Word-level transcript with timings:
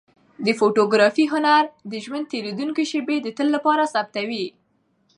د 0.45 0.47
فوتوګرافۍ 0.59 1.25
هنر 1.33 1.63
د 1.91 1.93
ژوند 2.05 2.25
تېرېدونکې 2.33 2.83
شېبې 2.91 3.17
د 3.21 3.27
تل 3.37 3.47
لپاره 3.55 3.83
ثبتوي. 3.93 4.45